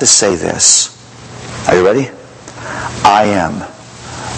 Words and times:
to 0.00 0.06
say 0.06 0.34
this. 0.36 0.94
Are 1.68 1.76
you 1.76 1.84
ready? 1.84 2.10
I 3.04 3.24
am 3.26 3.58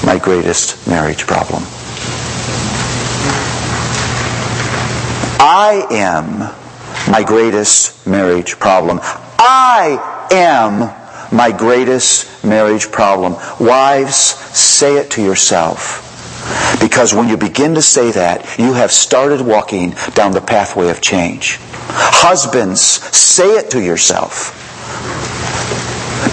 my 0.05 0.19
greatest 0.19 0.87
marriage 0.89 1.27
problem. 1.27 1.63
I 5.43 5.87
am 5.91 6.41
my 7.11 7.23
greatest 7.23 8.07
marriage 8.07 8.59
problem. 8.59 9.01
I 9.03 10.27
am 10.31 10.95
my 11.35 11.51
greatest 11.51 12.45
marriage 12.45 12.91
problem. 12.93 13.35
Wives, 13.59 14.17
say 14.17 14.97
it 14.97 15.11
to 15.13 15.23
yourself. 15.23 16.07
Because 16.81 17.15
when 17.15 17.29
you 17.29 17.37
begin 17.37 17.75
to 17.75 17.83
say 17.83 18.11
that, 18.13 18.59
you 18.59 18.73
have 18.75 18.93
started 18.93 19.41
walking 19.41 19.95
down 20.15 20.33
the 20.33 20.41
pathway 20.41 20.91
of 20.91 21.01
change. 21.01 21.59
Husbands, 21.61 22.81
say 22.81 23.57
it 23.57 23.71
to 23.71 23.81
yourself. 23.83 24.60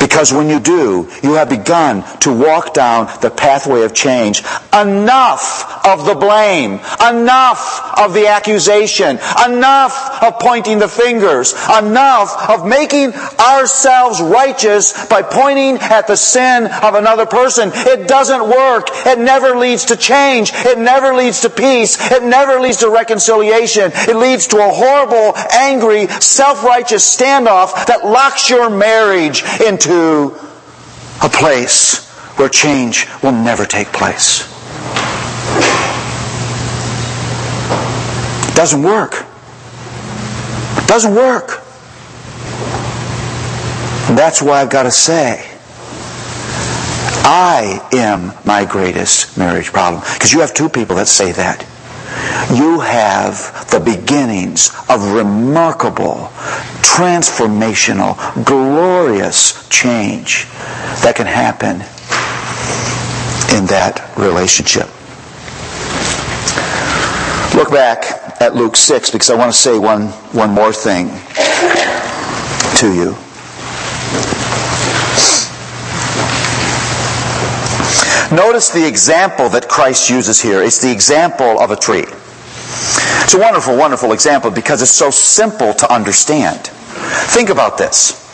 Because 0.08 0.32
when 0.32 0.48
you 0.48 0.62
do, 0.62 1.10
you 1.22 1.34
have 1.34 1.50
begun 1.50 2.02
to 2.20 2.32
walk 2.32 2.74
down 2.74 3.12
the 3.20 3.30
pathway 3.30 3.84
of 3.84 3.94
change. 3.94 4.42
Enough 4.72 5.86
of 5.86 6.06
the 6.06 6.16
blame. 6.16 6.80
Enough 7.06 8.00
of 8.00 8.14
the 8.14 8.28
accusation. 8.28 9.20
Enough 9.46 10.24
of 10.24 10.40
pointing 10.40 10.80
the 10.80 10.88
fingers. 10.88 11.52
Enough 11.54 12.50
of 12.50 12.66
making 12.66 13.12
ourselves 13.38 14.22
righteous 14.22 15.08
by 15.08 15.24
pointing 15.24 15.76
at 15.76 16.08
the 16.08 16.16
sin 16.16 16.68
of 16.68 16.96
another 16.96 17.26
person. 17.26 17.70
It 17.74 18.08
doesn't 18.08 18.48
work. 18.48 18.88
It 19.06 19.20
never 19.20 19.58
leads 19.58 19.84
to 19.86 19.98
change. 19.98 20.52
It 20.54 20.80
never 20.80 21.14
leads 21.14 21.42
to 21.42 21.50
peace. 21.50 21.98
It 22.12 22.24
never 22.24 22.62
leads 22.62 22.78
to 22.78 22.90
reconciliation. 22.90 23.92
It 23.94 24.16
leads 24.16 24.48
to 24.48 24.58
a 24.58 24.70
horrible, 24.70 25.36
angry, 25.52 26.08
self-righteous 26.08 27.04
standoff 27.04 27.88
that 27.88 28.06
locks 28.06 28.50
your 28.50 28.70
marriage 28.70 29.44
into 29.68 29.97
a 29.98 31.30
place 31.30 32.08
where 32.38 32.50
change 32.50 33.08
will 33.24 33.32
never 33.32 33.66
take 33.66 33.88
place. 33.88 34.48
It 38.48 38.56
doesn't 38.56 38.84
work. 38.84 39.26
It 40.78 40.88
doesn't 40.88 41.16
work. 41.16 41.64
And 44.10 44.18
that's 44.18 44.42
why 44.42 44.62
I've 44.62 44.70
got 44.70 44.84
to 44.84 44.92
say, 44.92 45.58
I 47.30 47.86
am 47.92 48.32
my 48.46 48.64
greatest 48.64 49.38
marriage 49.38 49.74
problem. 49.74 50.02
Because 50.14 50.32
you 50.32 50.40
have 50.40 50.54
two 50.54 50.70
people 50.70 50.96
that 50.96 51.08
say 51.08 51.34
that. 51.34 51.66
You 52.56 52.80
have 52.80 53.70
the 53.70 53.80
beginnings 53.80 54.72
of 54.88 55.12
remarkable, 55.12 56.30
transformational, 56.82 58.16
glorious 58.46 59.57
change 59.70 60.46
that 61.04 61.14
can 61.16 61.26
happen 61.26 61.82
in 63.56 63.66
that 63.68 64.14
relationship. 64.18 64.88
Look 67.56 67.72
back 67.72 68.42
at 68.42 68.56
Luke 68.56 68.76
6 68.76 69.12
because 69.12 69.30
I 69.30 69.36
want 69.36 69.52
to 69.52 69.58
say 69.58 69.80
one, 69.80 70.08
one 70.34 70.52
more 70.52 70.72
thing 70.72 71.08
to 72.78 72.94
you. 72.94 73.16
Notice 78.36 78.70
the 78.70 78.86
example 78.86 79.48
that 79.50 79.70
Christ 79.70 80.10
uses 80.10 80.42
here. 80.42 80.62
It's 80.62 80.82
the 80.82 80.92
example 80.92 81.60
of 81.60 81.72
a 81.72 81.78
tree. 81.78 82.06
It's 83.24 83.34
a 83.34 83.40
wonderful, 83.40 83.78
wonderful 83.78 84.12
example 84.12 84.52
because 84.52 84.82
it's 84.82 84.92
so 84.92 85.10
simple 85.10 85.74
to 85.74 85.92
understand. 85.92 86.68
Think 87.32 87.50
about 87.50 87.78
this. 87.78 88.27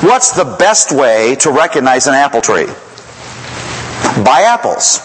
What's 0.00 0.30
the 0.30 0.56
best 0.58 0.92
way 0.92 1.34
to 1.40 1.50
recognize 1.50 2.06
an 2.06 2.14
apple 2.14 2.40
tree? 2.40 2.66
By 4.24 4.42
apples. 4.46 5.00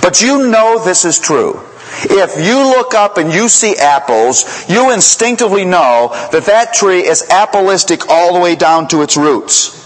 But 0.00 0.22
you 0.22 0.48
know 0.48 0.82
this 0.82 1.04
is 1.04 1.18
true. 1.18 1.60
If 2.04 2.42
you 2.42 2.56
look 2.56 2.94
up 2.94 3.18
and 3.18 3.30
you 3.30 3.50
see 3.50 3.76
apples, 3.76 4.68
you 4.70 4.90
instinctively 4.90 5.66
know 5.66 6.08
that 6.32 6.44
that 6.46 6.72
tree 6.72 7.00
is 7.00 7.22
appleistic 7.28 8.06
all 8.08 8.32
the 8.32 8.40
way 8.40 8.56
down 8.56 8.88
to 8.88 9.02
its 9.02 9.18
roots. 9.18 9.78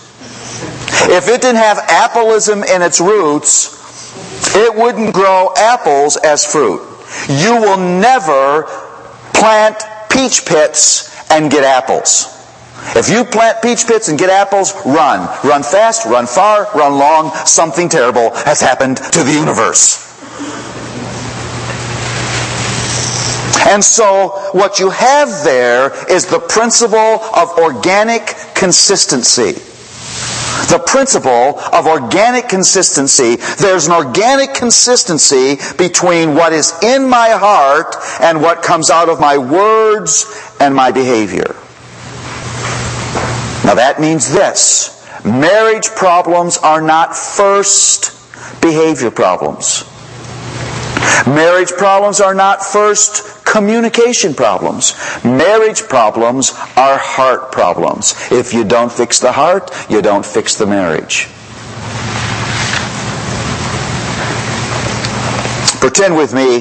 If 1.09 1.29
it 1.29 1.41
didn't 1.43 1.57
have 1.57 1.79
appleism 1.79 2.65
in 2.73 2.83
its 2.83 3.01
roots, 3.01 3.75
it 4.55 4.75
wouldn't 4.77 5.13
grow 5.13 5.53
apples 5.57 6.17
as 6.17 6.45
fruit. 6.45 6.83
You 7.29 7.61
will 7.61 7.79
never 7.79 8.63
plant 9.35 9.83
peach 10.09 10.47
pits 10.47 11.31
and 11.33 11.51
get 11.51 11.65
apples. 11.65 12.36
If 12.95 13.11
you 13.11 13.25
plant 13.25 13.63
peach 13.63 13.87
pits 13.87 14.09
and 14.09 14.19
get 14.19 14.31
apples, 14.31 14.73
run. 14.85 15.29
Run 15.45 15.63
fast, 15.63 16.07
run 16.07 16.27
far, 16.27 16.69
run 16.75 16.99
long. 16.99 17.35
Something 17.47 17.89
terrible 17.89 18.31
has 18.35 18.61
happened 18.61 18.99
to 18.99 19.23
the 19.25 19.33
universe. 19.33 20.07
And 23.69 23.83
so 23.83 24.29
what 24.53 24.79
you 24.79 24.91
have 24.91 25.29
there 25.43 25.93
is 26.11 26.27
the 26.27 26.39
principle 26.39 26.97
of 27.35 27.59
organic 27.59 28.37
consistency. 28.55 29.53
The 30.71 30.83
principle 30.87 31.59
of 31.73 31.87
organic 31.87 32.49
consistency. 32.49 33.37
There's 33.61 33.89
an 33.89 33.93
organic 33.93 34.55
consistency 34.55 35.57
between 35.77 36.35
what 36.35 36.53
is 36.53 36.73
in 36.83 37.09
my 37.09 37.31
heart 37.31 37.97
and 38.21 38.41
what 38.41 38.63
comes 38.63 38.89
out 38.89 39.09
of 39.09 39.21
my 39.21 39.37
words 39.37 40.25
and 40.61 40.75
my 40.75 40.93
behavior. 40.93 41.57
Now 43.67 43.75
that 43.75 44.01
means 44.01 44.33
this. 44.33 45.05
Marriage 45.25 45.89
problems 45.97 46.57
are 46.57 46.81
not 46.81 47.17
first 47.17 48.13
behavior 48.63 49.11
problems. 49.11 49.83
Marriage 51.27 51.73
problems 51.73 52.21
are 52.21 52.33
not 52.33 52.63
first 52.63 53.45
communication 53.45 54.35
problems. 54.35 54.95
Marriage 55.25 55.83
problems 55.83 56.53
are 56.77 56.97
heart 56.97 57.51
problems. 57.51 58.15
If 58.31 58.55
you 58.55 58.63
don't 58.63 58.93
fix 58.93 59.19
the 59.19 59.33
heart, 59.33 59.73
you 59.91 60.01
don't 60.01 60.25
fix 60.25 60.55
the 60.55 60.67
marriage. 60.67 61.27
Pretend 65.81 66.17
with 66.17 66.33
me 66.33 66.61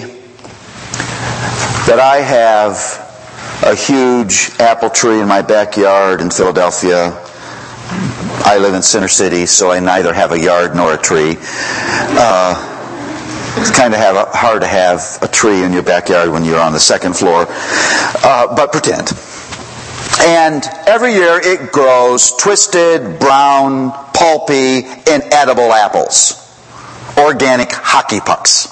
that 1.86 2.00
I 2.00 2.22
have 2.22 3.05
a 3.64 3.76
huge 3.76 4.52
apple 4.60 4.90
tree 4.90 5.20
in 5.20 5.28
my 5.28 5.42
backyard 5.42 6.22
in 6.22 6.30
Philadelphia. 6.30 7.12
I 8.48 8.58
live 8.60 8.74
in 8.74 8.82
Center 8.82 9.08
City, 9.08 9.46
so 9.46 9.72
I 9.72 9.80
neither 9.80 10.14
have 10.14 10.32
a 10.32 10.40
yard 10.40 10.76
nor 10.76 10.94
a 10.94 10.98
tree. 10.98 11.38
Uh, 11.40 12.72
it's 13.58 13.72
kind 13.72 13.94
of 13.94 14.00
have 14.00 14.16
a, 14.16 14.26
hard 14.26 14.62
to 14.62 14.68
have 14.68 15.20
a 15.22 15.28
tree 15.28 15.64
in 15.64 15.72
your 15.72 15.84
backyard 15.84 16.30
when 16.30 16.44
you're 16.44 16.60
on 16.60 16.74
the 16.74 16.80
second 16.80 17.16
floor. 17.16 17.46
Uh, 17.50 18.56
but 18.56 18.72
pretend. 18.72 19.12
And 20.22 20.64
every 20.88 21.14
year 21.14 21.40
it 21.42 21.72
grows 21.72 22.32
twisted, 22.38 23.20
brown, 23.20 23.92
pulpy, 24.14 24.80
inedible 25.10 25.72
apples. 25.72 26.42
Organic 27.18 27.72
hockey 27.72 28.20
pucks. 28.20 28.68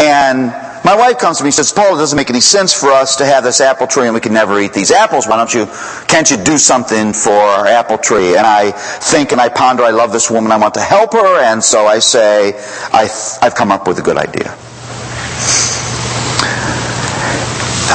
And 0.00 0.67
my 0.88 0.96
wife 0.96 1.18
comes 1.18 1.36
to 1.36 1.44
me 1.44 1.48
and 1.48 1.54
says, 1.54 1.70
Paul, 1.70 1.96
it 1.96 1.98
doesn't 1.98 2.16
make 2.16 2.30
any 2.30 2.40
sense 2.40 2.72
for 2.72 2.88
us 2.88 3.16
to 3.16 3.26
have 3.26 3.44
this 3.44 3.60
apple 3.60 3.86
tree 3.86 4.06
and 4.06 4.14
we 4.14 4.20
can 4.20 4.32
never 4.32 4.58
eat 4.58 4.72
these 4.72 4.90
apples. 4.90 5.28
Why 5.28 5.36
don't 5.36 5.52
you, 5.52 5.66
can't 6.06 6.30
you 6.30 6.42
do 6.42 6.56
something 6.56 7.12
for 7.12 7.30
our 7.30 7.66
apple 7.66 7.98
tree? 7.98 8.38
And 8.38 8.46
I 8.46 8.70
think 8.70 9.32
and 9.32 9.38
I 9.38 9.50
ponder, 9.50 9.82
I 9.82 9.90
love 9.90 10.12
this 10.12 10.30
woman, 10.30 10.50
I 10.50 10.56
want 10.56 10.72
to 10.74 10.80
help 10.80 11.12
her, 11.12 11.44
and 11.44 11.62
so 11.62 11.86
I 11.86 11.98
say, 11.98 12.54
I, 12.90 13.06
I've 13.42 13.54
come 13.54 13.70
up 13.70 13.86
with 13.86 13.98
a 13.98 14.02
good 14.02 14.16
idea. 14.16 14.48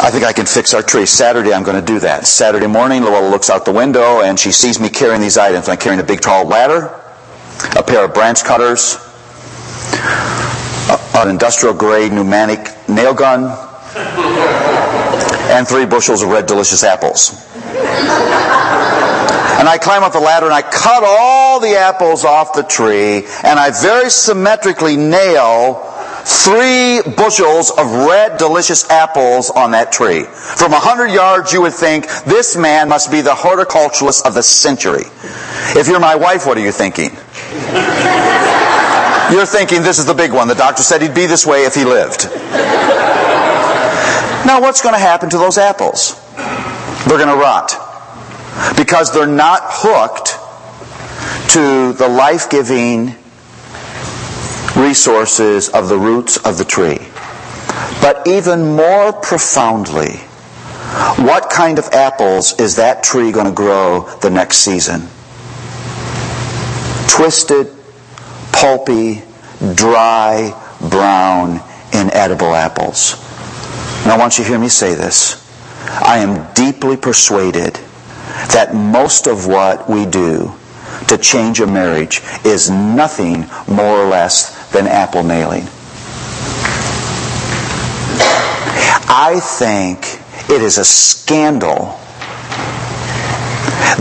I 0.06 0.12
think 0.12 0.24
I 0.24 0.32
can 0.32 0.46
fix 0.46 0.76
our 0.76 0.84
tree. 0.84 1.08
Saturday, 1.08 1.52
I'm 1.52 1.64
going 1.64 1.84
to 1.84 1.94
do 1.94 1.98
that. 2.02 2.28
Saturday 2.28 2.68
morning, 2.68 3.02
Luella 3.02 3.28
looks 3.28 3.50
out 3.50 3.66
the 3.66 3.74
window 3.74 4.22
and 4.22 4.40
she 4.40 4.52
sees 4.52 4.80
me 4.80 4.90
carrying 4.90 5.20
these 5.20 5.40
items. 5.40 5.68
I'm 5.68 5.78
carrying 5.78 6.00
a 6.00 6.06
big 6.06 6.22
tall 6.22 6.46
ladder, 6.46 6.94
a 7.76 7.82
pair 7.82 8.06
of 8.06 8.14
branch 8.14 8.44
cutters, 8.44 9.00
an 11.16 11.30
industrial 11.32 11.74
grade 11.74 12.12
pneumatic 12.12 12.73
nail 12.94 13.14
gun, 13.14 13.44
and 15.50 15.68
three 15.68 15.86
bushels 15.86 16.22
of 16.22 16.30
red 16.30 16.46
delicious 16.46 16.84
apples. 16.84 17.32
And 19.60 19.70
I 19.70 19.78
climb 19.78 20.04
up 20.04 20.12
the 20.12 20.20
ladder 20.20 20.46
and 20.46 20.54
I 20.54 20.62
cut 20.62 21.04
all 21.06 21.60
the 21.62 21.78
apples 21.78 22.26
off 22.26 22.54
the 22.54 22.64
tree 22.64 23.24
and 23.44 23.58
I 23.58 23.72
very 23.72 24.10
symmetrically 24.10 24.98
nail 24.98 25.90
three 26.26 27.02
bushels 27.16 27.72
of 27.72 27.90
red 28.08 28.38
delicious 28.38 28.90
apples 28.90 29.50
on 29.52 29.72
that 29.72 29.92
tree. 29.92 30.24
From 30.24 30.74
a 30.74 30.80
hundred 30.80 31.12
yards 31.12 31.54
you 31.54 31.62
would 31.62 31.74
think 31.74 32.08
this 32.26 32.58
man 32.58 32.90
must 32.90 33.10
be 33.10 33.22
the 33.22 33.32
horticulturalist 33.32 34.26
of 34.26 34.34
the 34.34 34.44
century. 34.44 35.06
If 35.80 35.88
you're 35.88 36.00
my 36.00 36.16
wife, 36.16 36.46
what 36.46 36.58
are 36.58 36.62
you 36.62 36.72
thinking? 36.74 37.12
You're 39.32 39.46
thinking 39.46 39.82
this 39.82 40.00
is 40.00 40.06
the 40.06 40.14
big 40.14 40.32
one. 40.32 40.48
The 40.48 40.56
doctor 40.56 40.84
said 40.84 41.02
he'd 41.02 41.14
be 41.16 41.26
this 41.26 41.46
way 41.46 41.66
if 41.66 41.76
he 41.76 41.86
lived. 41.86 42.26
Now, 44.46 44.60
what's 44.60 44.82
going 44.82 44.94
to 44.94 45.00
happen 45.00 45.30
to 45.30 45.38
those 45.38 45.58
apples? 45.58 46.20
They're 47.08 47.18
going 47.18 47.30
to 47.30 47.42
rot. 47.42 47.72
Because 48.76 49.14
they're 49.14 49.26
not 49.26 49.62
hooked 49.64 50.40
to 51.54 51.94
the 51.94 52.08
life 52.08 52.50
giving 52.50 53.16
resources 54.76 55.70
of 55.70 55.88
the 55.88 55.98
roots 55.98 56.38
of 56.38 56.58
the 56.58 56.66
tree. 56.66 57.00
But 58.02 58.28
even 58.28 58.76
more 58.76 59.14
profoundly, 59.14 60.18
what 61.24 61.50
kind 61.50 61.80
of 61.80 61.86
apples 61.94 62.60
is 62.60 62.76
that 62.76 63.04
tree 63.04 63.32
going 63.32 63.46
to 63.46 63.52
grow 63.52 64.02
the 64.22 64.30
next 64.30 64.58
season? 64.58 65.08
Twisted, 67.08 67.68
pulpy, 68.64 69.22
dry, 69.76 70.58
brown, 70.90 71.60
inedible 71.92 72.56
apples. 72.56 73.16
Now 74.06 74.16
I 74.16 74.18
want 74.18 74.38
you 74.38 74.46
to 74.46 74.50
hear 74.50 74.58
me 74.58 74.70
say 74.70 74.96
this. 74.96 75.36
I 75.86 76.20
am 76.20 76.48
deeply 76.54 76.96
persuaded 76.96 77.74
that 78.54 78.74
most 78.74 79.28
of 79.28 79.48
what 79.48 79.90
we 79.90 80.06
do 80.06 80.54
to 81.10 81.18
change 81.18 81.60
a 81.60 81.68
marriage 81.68 82.22
is 82.46 82.70
nothing 82.70 83.48
more 83.68 84.00
or 84.00 84.08
less 84.08 84.72
than 84.72 84.88
apple 84.88 85.24
nailing. 85.24 85.64
I 89.10 89.42
think 89.44 90.00
it 90.50 90.62
is 90.62 90.78
a 90.78 90.86
scandal 90.86 92.00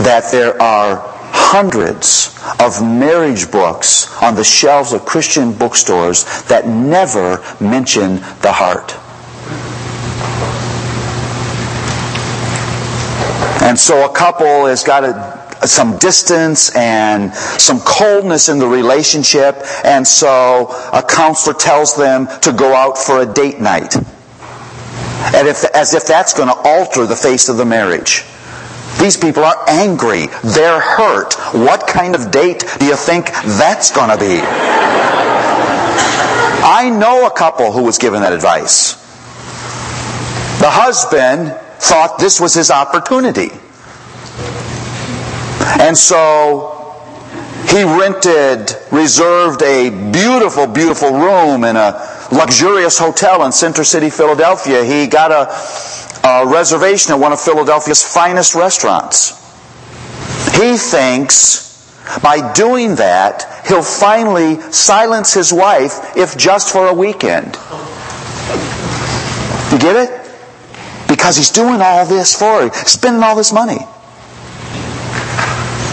that 0.05 0.29
there 0.31 0.59
are 0.61 1.12
hundreds 1.33 2.33
of 2.59 2.81
marriage 2.81 3.51
books 3.51 4.15
on 4.21 4.35
the 4.35 4.43
shelves 4.43 4.93
of 4.93 5.03
Christian 5.05 5.51
bookstores 5.51 6.23
that 6.43 6.67
never 6.67 7.43
mention 7.59 8.17
the 8.41 8.51
heart. 8.51 8.93
And 13.63 13.79
so 13.79 14.05
a 14.05 14.13
couple 14.13 14.65
has 14.67 14.83
got 14.83 15.03
a, 15.03 15.67
some 15.67 15.97
distance 15.97 16.75
and 16.75 17.33
some 17.33 17.79
coldness 17.79 18.49
in 18.49 18.59
the 18.59 18.67
relationship, 18.67 19.55
and 19.83 20.05
so 20.05 20.67
a 20.93 21.01
counselor 21.01 21.55
tells 21.55 21.95
them 21.95 22.27
to 22.41 22.51
go 22.51 22.73
out 22.75 22.97
for 22.97 23.21
a 23.21 23.25
date 23.25 23.59
night. 23.59 23.95
And 25.35 25.47
if, 25.47 25.63
as 25.73 25.93
if 25.93 26.05
that's 26.05 26.33
going 26.33 26.49
to 26.49 26.55
alter 26.55 27.07
the 27.07 27.15
face 27.15 27.49
of 27.49 27.57
the 27.57 27.65
marriage. 27.65 28.23
These 28.99 29.17
people 29.17 29.43
are 29.43 29.57
angry. 29.67 30.27
They're 30.43 30.79
hurt. 30.79 31.33
What 31.53 31.87
kind 31.87 32.15
of 32.15 32.31
date 32.31 32.63
do 32.79 32.85
you 32.85 32.95
think 32.95 33.27
that's 33.31 33.91
going 33.91 34.09
to 34.09 34.17
be? 34.17 34.39
I 36.65 36.89
know 36.89 37.27
a 37.27 37.31
couple 37.31 37.71
who 37.71 37.83
was 37.83 37.97
given 37.97 38.21
that 38.21 38.31
advice. 38.31 38.93
The 40.59 40.69
husband 40.69 41.59
thought 41.79 42.17
this 42.17 42.39
was 42.39 42.53
his 42.53 42.71
opportunity. 42.71 43.49
And 45.81 45.97
so 45.97 46.73
he 47.67 47.83
rented, 47.83 48.77
reserved 48.91 49.61
a 49.63 49.89
beautiful, 50.11 50.67
beautiful 50.67 51.11
room 51.11 51.63
in 51.65 51.75
a 51.75 52.27
luxurious 52.31 52.97
hotel 52.97 53.43
in 53.43 53.51
Center 53.51 53.83
City, 53.83 54.09
Philadelphia. 54.09 54.83
He 54.85 55.07
got 55.07 55.31
a, 55.31 55.53
a 56.23 56.45
reservation 56.47 57.13
at 57.13 57.19
one 57.19 57.33
of 57.33 57.41
Philadelphia's 57.41 58.03
finest 58.03 58.55
restaurants. 58.55 59.39
He 60.57 60.77
thinks 60.77 61.63
by 62.21 62.53
doing 62.53 62.95
that, 62.95 63.65
he'll 63.67 63.81
finally 63.81 64.59
silence 64.71 65.33
his 65.33 65.51
wife, 65.51 66.15
if 66.17 66.37
just 66.37 66.71
for 66.71 66.87
a 66.87 66.93
weekend. 66.93 67.57
You 69.71 69.79
get 69.79 69.95
it? 69.95 70.23
because 71.23 71.37
he's 71.37 71.51
doing 71.51 71.79
all 71.79 72.05
this 72.05 72.37
for 72.37 72.67
her, 72.67 72.85
spending 72.85 73.23
all 73.23 73.35
this 73.35 73.53
money. 73.53 73.77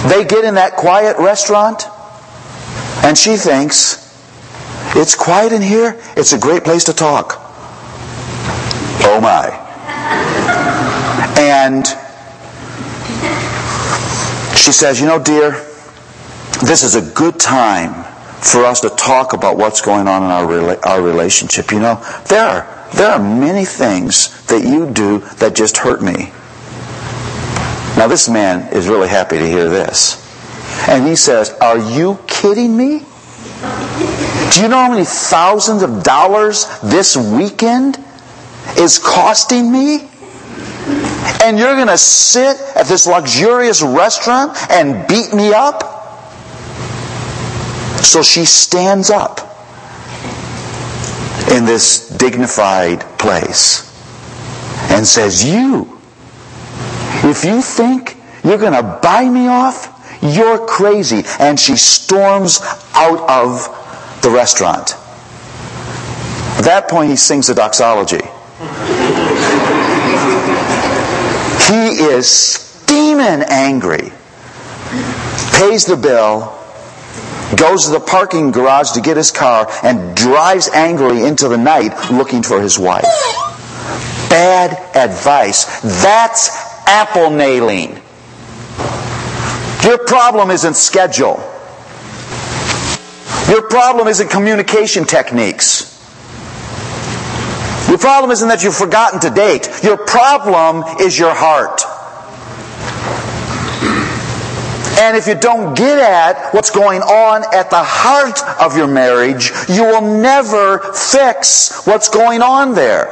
They 0.09 0.25
get 0.25 0.45
in 0.45 0.55
that 0.55 0.73
quiet 0.77 1.19
restaurant, 1.19 1.85
and 3.05 3.17
she 3.17 3.37
thinks, 3.37 4.01
it's 4.97 5.15
quiet 5.15 5.53
in 5.53 5.63
here, 5.63 6.01
it's 6.17 6.33
a 6.33 6.39
great 6.39 6.65
place 6.65 6.85
to 6.85 6.95
talk. 6.95 7.35
Oh 9.05 9.21
my. 9.23 9.70
And 11.41 11.87
she 14.57 14.73
says, 14.73 15.01
You 15.01 15.07
know, 15.07 15.23
dear, 15.23 15.53
this 16.63 16.83
is 16.83 16.97
a 16.97 17.15
good 17.15 17.41
time 17.41 18.05
for 18.43 18.65
us 18.65 18.81
to 18.81 18.91
talk 18.91 19.33
about 19.33 19.57
what's 19.57 19.81
going 19.81 20.07
on 20.07 20.23
in 20.23 20.31
our, 20.31 20.87
our 20.87 21.01
relationship. 21.01 21.73
You 21.73 21.81
know, 21.81 22.05
there 22.29 22.47
are 22.47 22.81
there 22.93 23.11
are 23.11 23.19
many 23.19 23.65
things 23.65 24.45
that 24.47 24.65
you 24.65 24.91
do 24.91 25.21
that 25.39 25.55
just 25.55 25.79
hurt 25.79 26.03
me. 26.03 26.31
Now, 27.97 28.07
this 28.07 28.29
man 28.29 28.71
is 28.75 28.87
really 28.89 29.09
happy 29.09 29.39
to 29.39 29.47
hear 29.47 29.69
this. 29.69 30.27
And 30.89 31.07
he 31.07 31.17
says, 31.17 31.51
Are 31.61 31.79
you 31.79 32.19
kidding 32.27 32.77
me? 32.77 32.99
Do 34.53 34.61
you 34.61 34.69
know 34.69 34.77
how 34.77 34.91
many 34.91 35.05
thousands 35.07 35.83
of 35.83 36.03
dollars 36.03 36.67
this 36.83 37.17
weekend 37.17 37.99
is 38.77 38.99
costing 38.99 39.73
me? 39.73 40.10
And 41.43 41.59
you're 41.59 41.75
going 41.75 41.89
to 41.89 41.99
sit 41.99 42.61
at 42.77 42.87
this 42.87 43.07
luxurious 43.07 43.83
restaurant 43.83 44.57
and 44.71 45.07
beat 45.09 45.33
me 45.33 45.53
up? 45.53 45.99
So 48.03 48.23
she 48.23 48.45
stands 48.45 49.11
up 49.11 49.41
in 51.51 51.65
this 51.65 52.09
dignified 52.09 53.01
place 53.19 53.87
and 54.91 55.07
says, 55.07 55.45
You, 55.45 55.99
if 57.23 57.45
you 57.45 57.63
think 57.63 58.17
you're 58.45 58.59
going 58.59 58.73
to 58.73 58.99
buy 59.03 59.29
me 59.29 59.49
off, 59.49 60.19
you're 60.23 60.67
crazy. 60.67 61.23
And 61.39 61.59
she 61.59 61.77
storms 61.77 62.61
out 62.95 63.29
of 63.29 64.21
the 64.23 64.31
restaurant. 64.31 64.95
At 66.59 66.65
that 66.65 66.89
point, 66.89 67.11
he 67.11 67.17
sings 67.17 67.49
a 67.49 67.55
doxology. 67.55 68.21
He 71.71 72.03
is 72.03 72.29
steaming 72.29 73.45
angry, 73.49 74.11
pays 75.53 75.87
the 75.87 75.97
bill, 75.97 76.59
goes 77.57 77.85
to 77.85 77.93
the 77.93 78.01
parking 78.01 78.51
garage 78.51 78.91
to 78.93 79.01
get 79.01 79.17
his 79.17 79.31
car, 79.31 79.69
and 79.85 80.17
drives 80.17 80.69
angrily 80.71 81.25
into 81.25 81.47
the 81.47 81.57
night 81.57 82.11
looking 82.11 82.43
for 82.43 82.61
his 82.61 82.77
wife. 82.77 83.05
Bad 84.29 84.73
advice. 84.97 85.81
That's 86.03 86.51
apple 86.89 87.31
nailing. 87.31 88.01
Your 89.85 89.99
problem 90.07 90.51
isn't 90.51 90.75
schedule. 90.75 91.37
Your 93.49 93.63
problem 93.69 94.09
isn't 94.09 94.29
communication 94.29 95.05
techniques. 95.05 95.90
Your 97.91 97.99
problem 97.99 98.31
isn't 98.31 98.47
that 98.47 98.63
you've 98.63 98.77
forgotten 98.77 99.19
to 99.19 99.31
date. 99.31 99.69
Your 99.83 99.97
problem 99.97 100.85
is 101.01 101.19
your 101.19 101.35
heart. 101.35 101.83
And 105.01 105.17
if 105.17 105.27
you 105.27 105.35
don't 105.35 105.77
get 105.77 105.99
at 105.99 106.55
what's 106.55 106.71
going 106.71 107.03
on 107.03 107.43
at 107.53 107.69
the 107.69 107.83
heart 107.83 108.39
of 108.61 108.77
your 108.77 108.87
marriage, 108.87 109.51
you 109.69 109.83
will 109.83 110.03
never 110.21 110.79
fix 110.93 111.85
what's 111.85 112.09
going 112.09 112.43
on 112.43 112.75
there. 112.75 113.07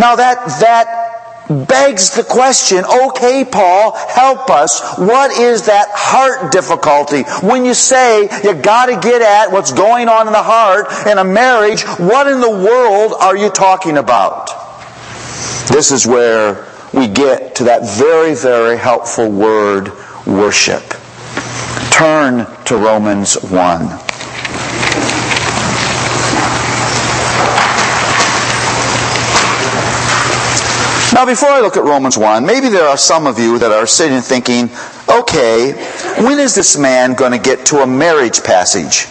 Now 0.00 0.16
that, 0.16 0.44
that 0.58 0.97
begs 1.48 2.10
the 2.14 2.24
question, 2.24 2.84
okay, 2.84 3.44
Paul, 3.44 3.96
help 4.08 4.50
us. 4.50 4.98
What 4.98 5.30
is 5.32 5.66
that 5.66 5.88
heart 5.90 6.52
difficulty? 6.52 7.22
When 7.46 7.64
you 7.64 7.74
say 7.74 8.28
you 8.44 8.54
gotta 8.54 8.98
get 9.00 9.22
at 9.22 9.50
what's 9.50 9.72
going 9.72 10.08
on 10.08 10.26
in 10.26 10.32
the 10.32 10.42
heart 10.42 11.06
in 11.06 11.18
a 11.18 11.24
marriage, 11.24 11.82
what 11.98 12.26
in 12.26 12.40
the 12.40 12.50
world 12.50 13.14
are 13.18 13.36
you 13.36 13.50
talking 13.50 13.96
about? 13.96 14.48
This 15.68 15.90
is 15.90 16.06
where 16.06 16.66
we 16.92 17.08
get 17.08 17.54
to 17.56 17.64
that 17.64 17.86
very, 17.98 18.34
very 18.34 18.76
helpful 18.76 19.30
word, 19.30 19.92
worship. 20.26 20.82
Turn 21.90 22.46
to 22.64 22.76
Romans 22.76 23.34
1. 23.42 24.07
Now, 31.18 31.26
before 31.26 31.48
I 31.48 31.58
look 31.58 31.76
at 31.76 31.82
Romans 31.82 32.16
1, 32.16 32.46
maybe 32.46 32.68
there 32.68 32.86
are 32.86 32.96
some 32.96 33.26
of 33.26 33.40
you 33.40 33.58
that 33.58 33.72
are 33.72 33.88
sitting 33.88 34.20
thinking, 34.20 34.70
okay, 35.10 35.72
when 36.22 36.38
is 36.38 36.54
this 36.54 36.78
man 36.78 37.14
going 37.14 37.32
to 37.32 37.40
get 37.40 37.66
to 37.66 37.78
a 37.78 37.86
marriage 37.88 38.44
passage? 38.44 39.08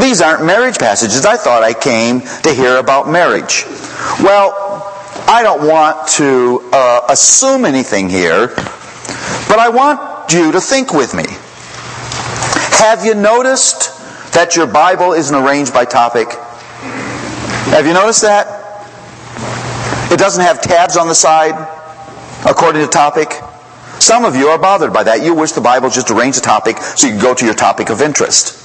These 0.00 0.22
aren't 0.22 0.46
marriage 0.46 0.78
passages. 0.78 1.26
I 1.26 1.36
thought 1.36 1.64
I 1.64 1.74
came 1.74 2.20
to 2.44 2.54
hear 2.54 2.76
about 2.76 3.10
marriage. 3.10 3.64
Well, 4.22 4.54
I 5.26 5.42
don't 5.42 5.66
want 5.66 6.06
to 6.10 6.70
uh, 6.72 7.00
assume 7.08 7.64
anything 7.64 8.08
here, 8.08 8.46
but 9.48 9.58
I 9.58 9.68
want 9.68 10.32
you 10.32 10.52
to 10.52 10.60
think 10.60 10.94
with 10.94 11.12
me. 11.12 11.24
Have 12.78 13.04
you 13.04 13.16
noticed 13.16 13.98
that 14.34 14.54
your 14.54 14.68
Bible 14.68 15.14
isn't 15.14 15.34
arranged 15.34 15.74
by 15.74 15.86
topic? 15.86 16.28
Have 17.74 17.84
you 17.84 17.94
noticed 17.94 18.22
that? 18.22 18.59
It 20.10 20.18
doesn't 20.18 20.42
have 20.42 20.60
tabs 20.60 20.96
on 20.96 21.08
the 21.08 21.14
side 21.14 21.54
according 22.44 22.82
to 22.82 22.88
topic. 22.88 23.32
Some 24.00 24.24
of 24.24 24.34
you 24.34 24.48
are 24.48 24.58
bothered 24.58 24.92
by 24.92 25.04
that. 25.04 25.22
You 25.22 25.34
wish 25.34 25.52
the 25.52 25.60
Bible 25.60 25.90
just 25.90 26.10
arranged 26.10 26.38
a 26.38 26.40
topic 26.40 26.78
so 26.78 27.06
you 27.06 27.12
can 27.12 27.22
go 27.22 27.34
to 27.34 27.44
your 27.44 27.54
topic 27.54 27.90
of 27.90 28.00
interest. 28.00 28.56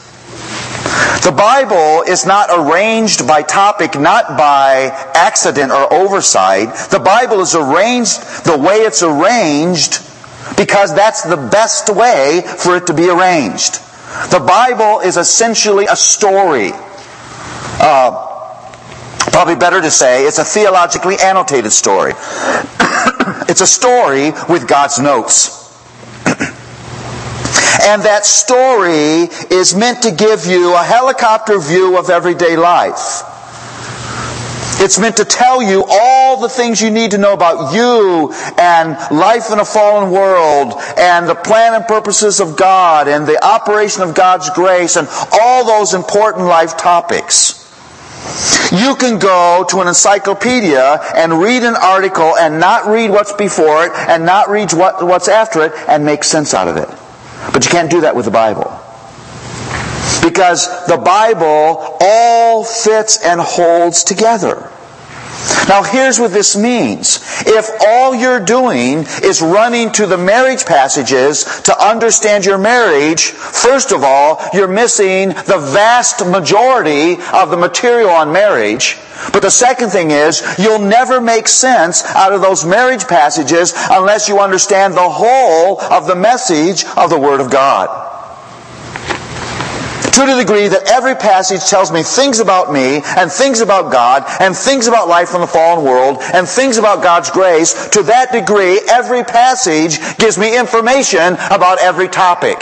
The 1.24 1.32
Bible 1.32 2.04
is 2.08 2.26
not 2.26 2.50
arranged 2.52 3.28
by 3.28 3.42
topic, 3.42 4.00
not 4.00 4.38
by 4.38 4.92
accident 5.14 5.72
or 5.72 5.92
oversight. 5.94 6.74
The 6.90 7.00
Bible 7.00 7.42
is 7.42 7.56
arranged 7.56 8.46
the 8.46 8.58
way 8.58 8.78
it's 8.78 9.04
arranged 9.04 10.02
because 10.58 10.96
that's 10.96 11.24
the 11.24 11.38
best 11.38 11.90
way 11.90 12.44
for 12.46 12.78
it 12.78 12.88
to 12.88 12.94
be 12.94 13.10
arranged. 13.10 13.82
The 14.32 14.44
Bible 14.46 15.02
is 15.02 15.18
essentially 15.18 15.86
a 15.86 15.96
story. 15.96 16.72
Uh, 17.82 18.35
probably 19.36 19.56
better 19.58 19.82
to 19.82 19.92
say 19.92 20.26
it's 20.26 20.38
a 20.38 20.46
theologically 20.46 21.18
annotated 21.22 21.74
story. 21.74 22.14
it's 23.52 23.60
a 23.60 23.68
story 23.68 24.32
with 24.48 24.66
God's 24.66 24.98
notes. 24.98 25.62
And 27.82 28.02
that 28.04 28.26
story 28.26 29.28
is 29.52 29.76
meant 29.76 30.04
to 30.04 30.12
give 30.12 30.46
you 30.46 30.74
a 30.74 30.82
helicopter 30.82 31.60
view 31.60 32.00
of 32.00 32.10
everyday 32.10 32.56
life. 32.56 33.24
It's 34.80 34.98
meant 34.98 35.18
to 35.18 35.26
tell 35.26 35.62
you 35.62 35.84
all 35.86 36.40
the 36.40 36.50
things 36.50 36.82
you 36.82 36.90
need 36.90 37.12
to 37.12 37.18
know 37.18 37.34
about 37.34 37.74
you 37.76 38.34
and 38.58 38.98
life 39.12 39.52
in 39.52 39.60
a 39.60 39.66
fallen 39.66 40.12
world 40.12 40.76
and 40.98 41.28
the 41.28 41.36
plan 41.36 41.74
and 41.74 41.86
purposes 41.86 42.40
of 42.40 42.56
God 42.56 43.10
and 43.10 43.28
the 43.28 43.44
operation 43.46 44.02
of 44.02 44.16
God's 44.16 44.50
grace 44.52 44.96
and 44.96 45.10
all 45.34 45.66
those 45.66 45.94
important 45.94 46.46
life 46.46 46.78
topics. 46.78 47.66
You 48.72 48.96
can 48.96 49.20
go 49.20 49.66
to 49.70 49.82
an 49.82 49.88
encyclopedia 49.88 51.00
and 51.16 51.40
read 51.40 51.64
an 51.64 51.76
article 51.76 52.36
and 52.38 52.60
not 52.60 52.88
read 52.88 53.10
what's 53.12 53.34
before 53.34 53.86
it 53.86 53.92
and 53.94 54.26
not 54.26 54.50
read 54.50 54.74
what, 54.74 55.06
what's 55.06 55.28
after 55.28 55.64
it 55.64 55.74
and 55.88 56.04
make 56.04 56.24
sense 56.24 56.54
out 56.54 56.68
of 56.68 56.78
it. 56.78 56.90
But 57.54 57.64
you 57.64 57.72
can't 57.72 57.92
do 57.92 58.02
that 58.02 58.16
with 58.16 58.26
the 58.26 58.32
Bible. 58.32 58.80
Because 60.24 60.88
the 60.88 60.98
Bible 60.98 61.98
all 62.02 62.64
fits 62.64 63.24
and 63.24 63.40
holds 63.40 64.04
together. 64.04 64.72
Now 65.68 65.84
here's 65.84 66.20
what 66.20 66.32
this 66.32 66.56
means. 66.56 67.20
If 67.46 67.70
all 67.88 68.14
you're 68.14 68.40
doing 68.40 69.06
is 69.24 69.42
running 69.42 69.92
to 69.94 70.06
the 70.06 70.18
marriage 70.18 70.66
passages 70.66 71.44
to 71.64 71.84
understand 71.84 72.46
your 72.46 72.58
marriage, 72.58 73.26
first 73.26 73.92
of 73.92 74.04
all, 74.04 74.42
you're 74.54 74.68
missing 74.68 75.30
the 75.30 75.70
vast 75.74 76.26
majority 76.26 77.18
of 77.34 77.50
the 77.50 77.58
material 77.58 78.10
on 78.10 78.32
marriage. 78.32 78.98
But 79.32 79.42
the 79.42 79.52
second 79.52 79.90
thing 79.90 80.12
is, 80.12 80.44
you'll 80.60 80.80
never 80.80 81.22
make 81.22 81.48
sense 81.48 82.04
out 82.06 82.34
of 82.34 82.42
those 82.42 82.66
marriage 82.66 83.08
passages 83.08 83.74
unless 83.90 84.30
you 84.30 84.40
understand 84.40 84.94
the 84.94 85.10
whole 85.10 85.80
of 85.82 86.06
the 86.06 86.16
message 86.16 86.86
of 86.98 87.10
the 87.10 87.20
Word 87.20 87.40
of 87.40 87.50
God 87.50 88.15
to 90.16 90.26
the 90.26 90.36
degree 90.40 90.70
that 90.70 90.90
every 90.90 91.14
passage 91.14 91.66
tells 91.70 91.92
me 91.92 92.02
things 92.02 92.40
about 92.40 92.72
me 92.72 93.02
and 93.18 93.30
things 93.30 93.60
about 93.60 93.92
God 93.92 94.24
and 94.40 94.56
things 94.56 94.88
about 94.88 95.10
life 95.10 95.36
in 95.36 95.42
the 95.42 95.48
fallen 95.48 95.84
world 95.84 96.20
and 96.34 96.48
things 96.48 96.78
about 96.78 97.04
God's 97.04 97.30
grace, 97.30 97.90
to 97.90 98.04
that 98.04 98.32
degree, 98.32 98.80
every 98.90 99.26
passage 99.26 100.00
gives 100.18 100.38
me 100.38 100.58
information 100.58 101.34
about 101.52 101.80
every 101.82 102.08
topic. 102.08 102.60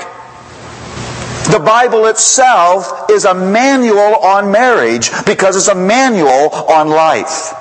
The 1.51 1.62
Bible 1.63 2.07
itself 2.07 3.12
is 3.12 3.25
a 3.25 3.36
manual 3.36 4.15
on 4.17 4.51
marriage 4.51 5.12
because 5.27 5.55
it's 5.55 5.67
a 5.67 5.75
manual 5.75 6.50
on 6.72 6.89
life. 6.89 7.53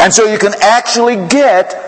And 0.00 0.14
so 0.14 0.24
you 0.24 0.38
can 0.38 0.54
actually 0.62 1.16
get 1.28 1.87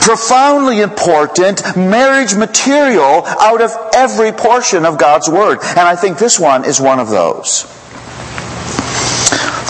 profoundly 0.00 0.80
important 0.80 1.62
marriage 1.76 2.34
material 2.34 3.24
out 3.26 3.60
of 3.60 3.70
every 3.94 4.32
portion 4.32 4.84
of 4.84 4.98
God's 4.98 5.28
Word. 5.28 5.58
And 5.62 5.80
I 5.80 5.96
think 5.96 6.18
this 6.18 6.38
one 6.38 6.64
is 6.64 6.80
one 6.80 6.98
of 6.98 7.08
those. 7.08 7.64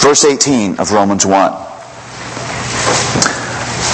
Verse 0.03 0.25
18 0.25 0.79
of 0.79 0.93
Romans 0.93 1.27
1. 1.27 1.70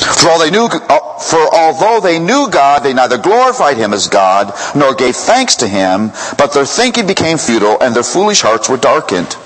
For, 0.00 0.30
all 0.30 0.38
they 0.38 0.50
knew, 0.50 0.64
uh, 0.64 1.18
for 1.18 1.54
although 1.54 2.00
they 2.00 2.18
knew 2.18 2.48
God, 2.50 2.82
they 2.82 2.94
neither 2.94 3.18
glorified 3.18 3.76
Him 3.76 3.92
as 3.92 4.08
God, 4.08 4.52
nor 4.74 4.94
gave 4.94 5.14
thanks 5.14 5.56
to 5.56 5.68
Him, 5.68 6.12
but 6.38 6.54
their 6.54 6.64
thinking 6.64 7.06
became 7.06 7.36
futile, 7.36 7.78
and 7.80 7.94
their 7.94 8.02
foolish 8.02 8.40
hearts 8.40 8.68
were 8.68 8.78
darkened. 8.78 9.36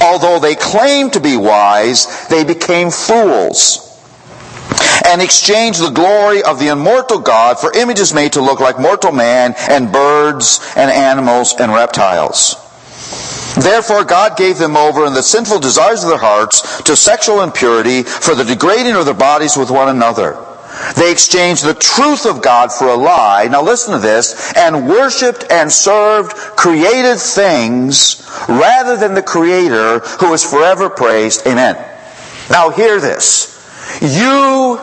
Although 0.00 0.40
they 0.40 0.56
claimed 0.56 1.12
to 1.12 1.20
be 1.20 1.36
wise, 1.36 2.26
they 2.28 2.42
became 2.42 2.90
fools, 2.90 3.80
and 5.06 5.22
exchanged 5.22 5.80
the 5.80 5.90
glory 5.90 6.42
of 6.42 6.58
the 6.58 6.68
immortal 6.68 7.20
God 7.20 7.60
for 7.60 7.72
images 7.72 8.12
made 8.12 8.32
to 8.32 8.40
look 8.40 8.58
like 8.58 8.80
mortal 8.80 9.12
man, 9.12 9.54
and 9.70 9.92
birds, 9.92 10.60
and 10.76 10.90
animals, 10.90 11.54
and 11.58 11.72
reptiles. 11.72 12.56
Therefore, 13.60 14.04
God 14.04 14.36
gave 14.36 14.58
them 14.58 14.76
over 14.76 15.06
in 15.06 15.14
the 15.14 15.22
sinful 15.22 15.60
desires 15.60 16.02
of 16.02 16.10
their 16.10 16.18
hearts 16.18 16.82
to 16.82 16.96
sexual 16.96 17.42
impurity 17.42 18.02
for 18.02 18.34
the 18.34 18.44
degrading 18.44 18.94
of 18.96 19.04
their 19.04 19.14
bodies 19.14 19.56
with 19.56 19.70
one 19.70 19.88
another. 19.88 20.36
They 20.96 21.12
exchanged 21.12 21.64
the 21.64 21.74
truth 21.74 22.26
of 22.26 22.42
God 22.42 22.72
for 22.72 22.88
a 22.88 22.96
lie. 22.96 23.46
Now 23.48 23.62
listen 23.62 23.92
to 23.92 24.00
this. 24.00 24.52
And 24.56 24.88
worshiped 24.88 25.44
and 25.50 25.70
served 25.70 26.32
created 26.32 27.18
things 27.18 28.28
rather 28.48 28.96
than 28.96 29.14
the 29.14 29.22
Creator 29.22 30.00
who 30.00 30.32
is 30.32 30.44
forever 30.44 30.90
praised. 30.90 31.46
Amen. 31.46 31.76
Now 32.50 32.70
hear 32.70 33.00
this. 33.00 33.52
You 34.02 34.80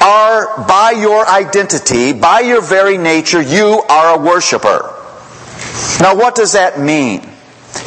are, 0.00 0.66
by 0.66 0.92
your 0.92 1.28
identity, 1.28 2.12
by 2.12 2.40
your 2.40 2.62
very 2.62 2.96
nature, 2.96 3.42
you 3.42 3.82
are 3.88 4.18
a 4.18 4.22
worshiper. 4.22 4.94
Now 6.00 6.14
what 6.14 6.34
does 6.34 6.52
that 6.52 6.78
mean? 6.78 7.31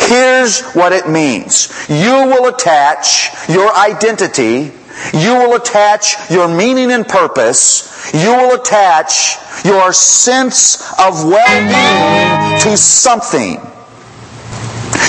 Here's 0.08 0.62
what 0.74 0.92
it 0.94 1.10
means. 1.10 1.70
You 1.90 2.28
will 2.28 2.48
attach 2.48 3.30
your 3.50 3.74
identity, 3.76 4.72
you 5.14 5.34
will 5.36 5.56
attach 5.56 6.30
your 6.30 6.48
meaning 6.48 6.92
and 6.92 7.08
purpose, 7.08 8.14
you 8.14 8.32
will 8.32 8.60
attach 8.60 9.38
your 9.64 9.94
sense 9.94 10.82
of 11.00 11.24
well-being 11.26 12.60
to 12.62 12.78
something. 12.78 13.60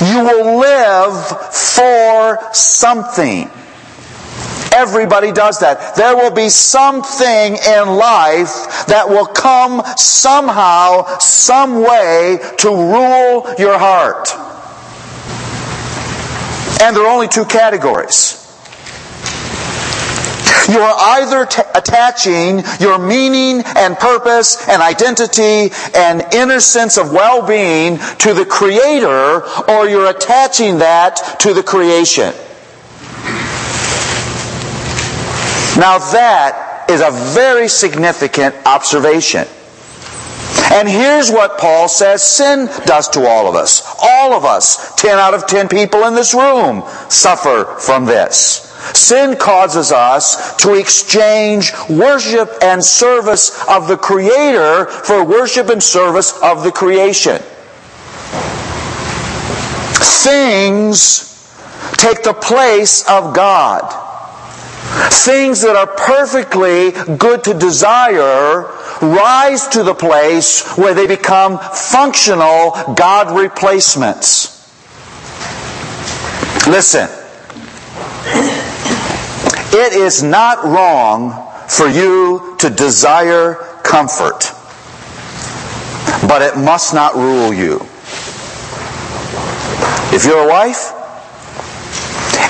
You 0.04 0.24
will 0.24 0.58
live 0.58 1.26
for 1.54 2.52
something. 2.52 3.50
Everybody 4.74 5.32
does 5.32 5.60
that. 5.60 5.96
There 5.96 6.14
will 6.14 6.32
be 6.32 6.50
something 6.50 7.56
in 7.56 7.96
life 7.96 8.86
that 8.86 9.06
will 9.08 9.24
come 9.24 9.82
somehow, 9.96 11.18
some 11.18 11.80
way 11.80 12.38
to 12.58 12.68
rule 12.68 13.54
your 13.58 13.78
heart. 13.78 14.45
And 16.80 16.94
there 16.96 17.04
are 17.04 17.10
only 17.12 17.28
two 17.28 17.44
categories. 17.44 18.42
You 20.68 20.80
are 20.80 20.94
either 21.20 21.46
t- 21.46 21.62
attaching 21.74 22.62
your 22.80 22.98
meaning 22.98 23.62
and 23.76 23.96
purpose 23.96 24.68
and 24.68 24.82
identity 24.82 25.72
and 25.94 26.24
inner 26.34 26.58
sense 26.58 26.98
of 26.98 27.12
well-being 27.12 27.98
to 28.18 28.34
the 28.34 28.44
Creator, 28.44 29.42
or 29.70 29.88
you're 29.88 30.10
attaching 30.10 30.78
that 30.78 31.36
to 31.40 31.54
the 31.54 31.62
creation. 31.62 32.32
Now 35.78 35.98
that 36.12 36.86
is 36.88 37.00
a 37.00 37.10
very 37.34 37.68
significant 37.68 38.54
observation. 38.66 39.46
And 40.72 40.88
here's 40.88 41.30
what 41.30 41.58
Paul 41.58 41.88
says 41.88 42.22
sin 42.22 42.66
does 42.84 43.08
to 43.10 43.26
all 43.26 43.48
of 43.48 43.54
us. 43.54 43.82
All 44.02 44.34
of 44.34 44.44
us, 44.44 44.94
10 44.96 45.18
out 45.18 45.34
of 45.34 45.46
10 45.46 45.68
people 45.68 46.04
in 46.04 46.14
this 46.14 46.34
room, 46.34 46.82
suffer 47.08 47.64
from 47.78 48.04
this. 48.04 48.66
Sin 48.94 49.36
causes 49.36 49.90
us 49.90 50.56
to 50.56 50.74
exchange 50.74 51.72
worship 51.88 52.52
and 52.62 52.84
service 52.84 53.64
of 53.68 53.88
the 53.88 53.96
Creator 53.96 54.86
for 54.86 55.24
worship 55.24 55.68
and 55.68 55.82
service 55.82 56.40
of 56.42 56.62
the 56.62 56.72
creation. 56.72 57.40
Things 60.26 61.26
take 61.92 62.22
the 62.22 62.34
place 62.34 63.08
of 63.08 63.34
God. 63.34 64.02
Things 65.10 65.62
that 65.62 65.76
are 65.76 65.86
perfectly 65.86 66.92
good 67.16 67.44
to 67.44 67.54
desire 67.54 68.70
rise 69.02 69.68
to 69.68 69.82
the 69.82 69.94
place 69.94 70.76
where 70.76 70.94
they 70.94 71.06
become 71.06 71.58
functional 71.58 72.70
God 72.94 73.36
replacements. 73.38 74.52
Listen, 76.66 77.08
it 79.72 79.92
is 79.92 80.22
not 80.22 80.64
wrong 80.64 81.42
for 81.68 81.86
you 81.88 82.56
to 82.58 82.70
desire 82.70 83.54
comfort, 83.84 84.52
but 86.28 86.42
it 86.42 86.56
must 86.56 86.94
not 86.94 87.14
rule 87.14 87.52
you. 87.52 87.76
If 90.14 90.24
you're 90.24 90.44
a 90.44 90.48
wife, 90.48 90.92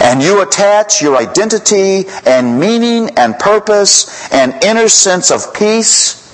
and 0.01 0.23
you 0.23 0.43
attach 0.43 1.03
your 1.03 1.17
identity 1.17 2.05
and 2.27 2.61
meaning 2.61 3.11
and 3.17 3.39
purpose 3.39 4.31
and 4.33 4.63
inner 4.63 4.89
sense 4.89 5.31
of 5.31 5.53
peace 5.55 6.26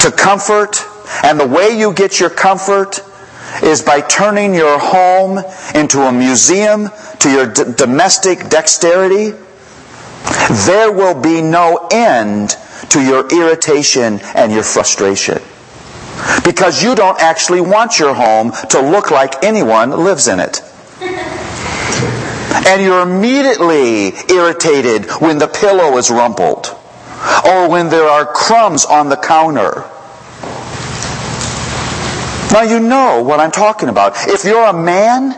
to 0.00 0.12
comfort, 0.12 0.82
and 1.24 1.38
the 1.38 1.46
way 1.46 1.76
you 1.78 1.92
get 1.92 2.20
your 2.20 2.30
comfort 2.30 3.00
is 3.62 3.82
by 3.82 4.00
turning 4.00 4.54
your 4.54 4.78
home 4.78 5.38
into 5.74 6.00
a 6.02 6.12
museum 6.12 6.90
to 7.20 7.30
your 7.30 7.46
d- 7.52 7.64
domestic 7.76 8.48
dexterity, 8.48 9.32
there 10.66 10.92
will 10.92 11.20
be 11.20 11.40
no 11.42 11.88
end 11.90 12.56
to 12.90 13.00
your 13.02 13.26
irritation 13.28 14.20
and 14.34 14.52
your 14.52 14.62
frustration. 14.62 15.40
Because 16.44 16.82
you 16.82 16.94
don't 16.94 17.20
actually 17.20 17.60
want 17.60 17.98
your 17.98 18.14
home 18.14 18.52
to 18.70 18.80
look 18.80 19.10
like 19.10 19.42
anyone 19.44 19.90
lives 19.90 20.28
in 20.28 20.40
it. 20.40 20.62
And 22.66 22.82
you're 22.82 23.02
immediately 23.02 24.12
irritated 24.28 25.06
when 25.20 25.38
the 25.38 25.48
pillow 25.48 25.96
is 25.96 26.10
rumpled 26.10 26.77
or 27.44 27.68
when 27.68 27.88
there 27.88 28.08
are 28.08 28.24
crumbs 28.26 28.84
on 28.84 29.08
the 29.08 29.16
counter. 29.16 29.84
Now 32.52 32.62
you 32.62 32.80
know 32.80 33.22
what 33.22 33.40
I'm 33.40 33.50
talking 33.50 33.88
about. 33.88 34.14
If 34.28 34.44
you're 34.44 34.64
a 34.64 34.72
man, 34.72 35.32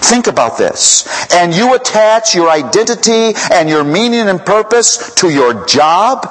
think 0.00 0.28
about 0.28 0.58
this. 0.58 1.06
And 1.32 1.54
you 1.54 1.74
attach 1.74 2.34
your 2.34 2.48
identity 2.48 3.32
and 3.52 3.68
your 3.68 3.82
meaning 3.82 4.28
and 4.28 4.40
purpose 4.40 5.14
to 5.16 5.28
your 5.28 5.66
job 5.66 6.30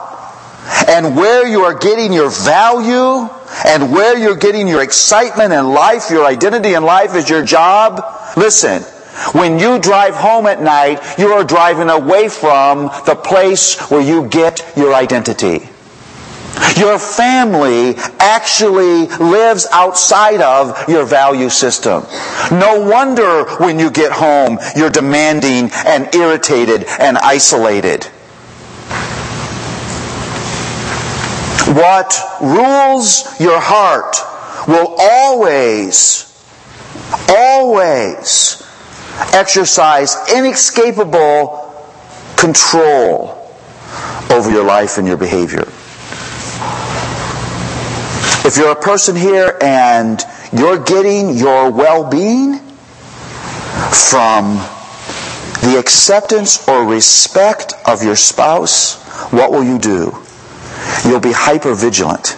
and 0.88 1.16
where 1.16 1.48
you 1.48 1.62
are 1.62 1.78
getting 1.78 2.14
your 2.14 2.30
value 2.30 3.30
and 3.66 3.92
where 3.92 4.18
you're 4.18 4.38
getting 4.38 4.68
your 4.68 4.82
excitement 4.82 5.54
in 5.54 5.68
life, 5.68 6.10
your 6.10 6.25
identity 6.25 6.74
in 6.74 6.84
life 6.84 7.16
is 7.16 7.30
your 7.30 7.44
job. 7.44 8.02
Listen, 8.38 8.84
when 9.34 9.60
you 9.60 9.79
drive 9.79 10.15
home 10.15 10.45
at 10.45 10.62
night, 10.62 11.00
you 11.17 11.31
are 11.34 11.43
driving 11.43 11.89
away 11.89 12.27
from 12.29 12.88
the 13.05 13.15
place 13.15 13.79
where 13.89 14.01
you 14.01 14.27
get 14.27 14.60
your 14.75 14.93
identity. 14.93 15.69
Your 16.77 17.00
family 17.00 17.95
actually 18.19 19.07
lives 19.07 19.67
outside 19.72 20.41
of 20.41 20.88
your 20.89 21.05
value 21.05 21.50
system. 21.50 22.03
No 22.51 22.81
wonder 22.81 23.45
when 23.57 23.79
you 23.79 23.89
get 23.91 24.12
home, 24.12 24.57
you're 24.75 24.89
demanding 24.89 25.69
and 25.86 26.13
irritated 26.13 26.86
and 27.00 27.17
isolated. 27.17 28.05
What 31.75 32.16
rules 32.42 33.40
your 33.40 33.59
heart 33.59 34.16
will 34.68 34.96
always, 35.00 36.31
always 37.29 38.65
exercise 39.34 40.16
inescapable 40.34 41.62
control 42.38 43.42
over 44.30 44.51
your 44.51 44.66
life 44.66 44.98
and 44.98 45.08
your 45.08 45.18
behavior. 45.18 45.68
If 48.48 48.58
you're 48.58 48.72
a 48.72 48.75
person 48.75 49.16
here 49.16 49.58
and 49.62 50.22
you're 50.54 50.78
getting 50.80 51.36
your 51.36 51.72
well-being 51.72 52.60
from 53.92 54.58
the 55.62 55.78
acceptance 55.80 56.68
or 56.68 56.86
respect 56.86 57.74
of 57.88 58.04
your 58.04 58.16
spouse, 58.16 59.01
what 59.32 59.51
will 59.51 59.64
you 59.64 59.80
do? 59.80 60.16
You'll 61.06 61.20
be 61.20 61.32
hyper 61.32 61.74
vigilant. 61.74 62.38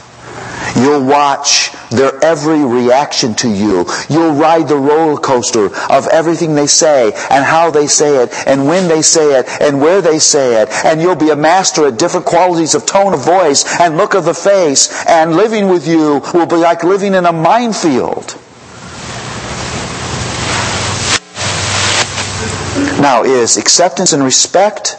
You'll 0.75 1.06
watch 1.06 1.71
their 1.89 2.13
every 2.23 2.63
reaction 2.63 3.34
to 3.36 3.49
you. 3.49 3.86
You'll 4.10 4.34
ride 4.34 4.67
the 4.67 4.75
roller 4.75 5.17
coaster 5.19 5.65
of 5.91 6.08
everything 6.08 6.56
they 6.56 6.67
say 6.67 7.13
and 7.30 7.43
how 7.45 7.71
they 7.71 7.88
say 7.88 8.23
it 8.23 8.34
and 8.47 8.67
when 8.67 8.88
they 8.88 9.01
say 9.01 9.39
it 9.39 9.47
and 9.62 9.80
where 9.82 10.01
they 10.01 10.19
say 10.19 10.62
it. 10.62 10.69
And 10.86 11.01
you'll 11.01 11.15
be 11.15 11.30
a 11.30 11.36
master 11.36 11.88
at 11.88 11.97
different 11.97 12.25
qualities 12.25 12.75
of 12.75 12.86
tone 12.86 13.13
of 13.13 13.21
voice 13.23 13.65
and 13.80 13.97
look 13.97 14.13
of 14.13 14.25
the 14.25 14.34
face. 14.34 15.06
And 15.08 15.36
living 15.36 15.69
with 15.69 15.88
you 15.88 16.21
will 16.34 16.45
be 16.45 16.56
like 16.56 16.84
living 16.84 17.13
in 17.13 17.25
a 17.25 17.34
minefield. 17.34 18.36
Now, 23.01 23.23
is 23.23 23.58
acceptance 23.58 24.12
and 24.13 24.23
respect 24.23 24.97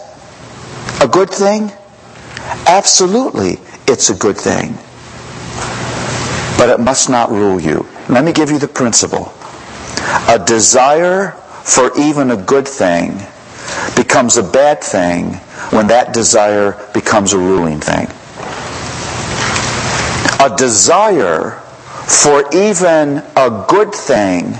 a 1.00 1.08
good 1.08 1.30
thing? 1.30 1.72
Absolutely, 2.66 3.58
it's 3.86 4.08
a 4.10 4.14
good 4.14 4.36
thing 4.36 4.78
but 6.58 6.68
it 6.68 6.80
must 6.80 7.08
not 7.08 7.30
rule 7.30 7.60
you. 7.60 7.86
Let 8.08 8.24
me 8.24 8.32
give 8.32 8.50
you 8.50 8.58
the 8.58 8.68
principle. 8.68 9.32
A 10.28 10.42
desire 10.44 11.30
for 11.62 11.96
even 11.98 12.32
a 12.32 12.36
good 12.36 12.66
thing 12.66 13.16
becomes 13.96 14.36
a 14.36 14.42
bad 14.42 14.82
thing 14.82 15.34
when 15.70 15.86
that 15.86 16.12
desire 16.12 16.76
becomes 16.92 17.32
a 17.32 17.38
ruling 17.38 17.80
thing. 17.80 18.08
A 20.40 20.54
desire 20.56 21.52
for 22.06 22.44
even 22.54 23.22
a 23.36 23.64
good 23.68 23.94
thing 23.94 24.54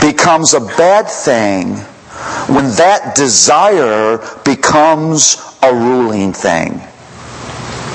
becomes 0.00 0.54
a 0.54 0.60
bad 0.60 1.08
thing 1.08 1.76
when 2.54 2.64
that 2.76 3.14
desire 3.14 4.18
becomes 4.44 5.36
a 5.62 5.72
ruling 5.72 6.32
thing. 6.32 6.82